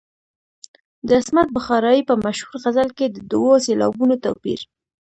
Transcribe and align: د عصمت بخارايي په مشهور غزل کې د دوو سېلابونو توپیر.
د 1.07 1.09
عصمت 1.19 1.47
بخارايي 1.55 2.01
په 2.09 2.13
مشهور 2.25 2.55
غزل 2.63 2.89
کې 2.97 3.05
د 3.09 3.17
دوو 3.31 3.53
سېلابونو 3.65 4.15
توپیر. 4.23 4.59